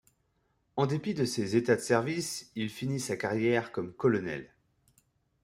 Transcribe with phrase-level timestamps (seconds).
[0.77, 4.51] En dépit de ses états de service, il finit sa carrière comme colonel.